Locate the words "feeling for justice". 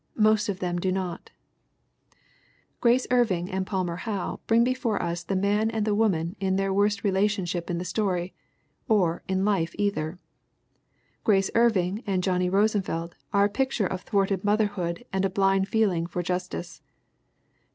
15.67-16.81